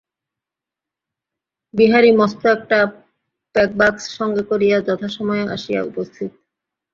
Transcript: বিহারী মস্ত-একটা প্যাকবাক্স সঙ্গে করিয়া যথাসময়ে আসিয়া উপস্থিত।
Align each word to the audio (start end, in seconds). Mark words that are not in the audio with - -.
বিহারী 1.73 2.11
মস্ত-একটা 2.11 2.79
প্যাকবাক্স 3.55 4.03
সঙ্গে 4.17 4.43
করিয়া 4.43 4.77
যথাসময়ে 4.87 5.43
আসিয়া 5.55 5.81
উপস্থিত। 5.83 6.31